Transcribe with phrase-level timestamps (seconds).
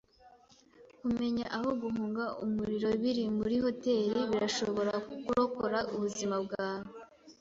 [0.99, 4.93] Kumenya aho guhunga umuriro biri muri hoteri birashobora
[5.25, 6.89] kurokora ubuzima bwawe.